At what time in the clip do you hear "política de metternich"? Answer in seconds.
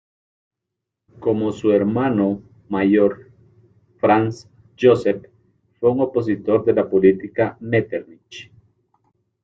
6.89-8.51